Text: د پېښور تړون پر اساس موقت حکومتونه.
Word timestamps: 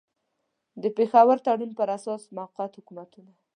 د 0.81 0.83
پېښور 0.97 1.37
تړون 1.45 1.71
پر 1.77 1.87
اساس 1.97 2.21
موقت 2.35 2.71
حکومتونه. 2.79 3.31